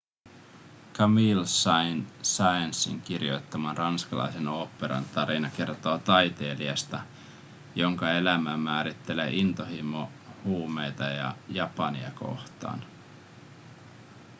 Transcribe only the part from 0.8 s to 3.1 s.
camille saint-saënsin